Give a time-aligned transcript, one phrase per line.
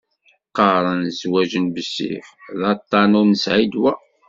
[0.55, 2.27] Qaren zzwaǧ n bessif,
[2.59, 3.93] d aṭṭan ur nesεi ddwa.